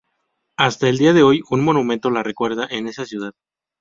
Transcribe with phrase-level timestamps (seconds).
[0.57, 3.33] Hasta el día de hoy un monumento la recuerda en esa ciudad.